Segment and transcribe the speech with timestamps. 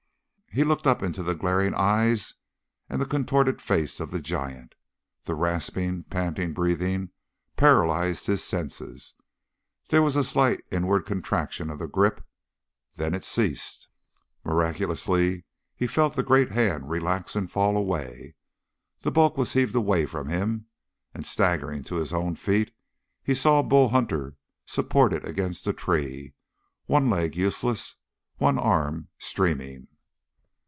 [0.53, 2.33] He looked up into the glaring eyes
[2.89, 4.75] and the contorted face of the giant;
[5.23, 7.11] the rasping, panting breathing
[7.55, 9.13] paralyzed his senses.
[9.87, 12.27] There was a slight inward contraction of the grip;
[12.97, 13.87] then it ceased.
[14.43, 18.35] Miraculously he felt the great hand relax and fall away.
[19.03, 20.65] The bulk was heaved away from him,
[21.13, 22.75] and staggering to his own feet,
[23.23, 26.33] he saw Bull Hunter supported against a tree,
[26.87, 27.95] one leg useless,
[28.35, 29.87] one arm streaming.